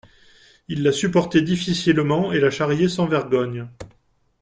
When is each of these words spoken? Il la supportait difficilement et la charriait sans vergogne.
Il 0.67 0.81
la 0.81 0.91
supportait 0.91 1.43
difficilement 1.43 2.31
et 2.33 2.39
la 2.39 2.49
charriait 2.49 2.89
sans 2.89 3.05
vergogne. 3.05 3.67